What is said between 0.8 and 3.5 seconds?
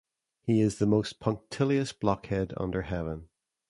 most punctilious blockhead under heaven.